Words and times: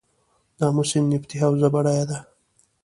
د 0.57 0.59
امو 0.69 0.83
سیند 0.89 1.07
نفتي 1.11 1.35
حوزه 1.41 1.67
بډایه 1.73 2.05
ده؟ 2.09 2.17